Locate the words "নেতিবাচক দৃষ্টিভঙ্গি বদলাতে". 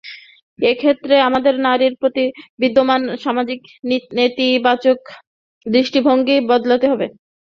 4.17-6.85